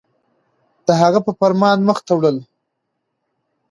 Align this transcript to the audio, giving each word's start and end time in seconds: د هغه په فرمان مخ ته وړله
د 0.85 0.87
هغه 1.01 1.19
په 1.25 1.31
فرمان 1.39 1.77
مخ 1.87 1.97
ته 2.05 2.11
وړله 2.15 2.43